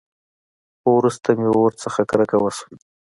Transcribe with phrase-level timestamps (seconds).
[0.79, 2.67] خو وروسته مې ورنه کرکه وسوه.